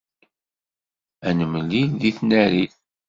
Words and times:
Ad 1.27 1.33
nemlil 1.37 1.89
deg 2.01 2.13
tnarit. 2.17 2.73